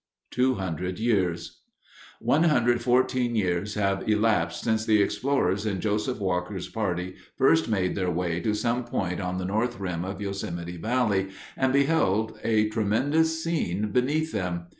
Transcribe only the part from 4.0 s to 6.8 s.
elapsed since the explorers in Joseph Walker's